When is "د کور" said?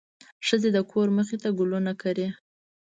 0.73-1.07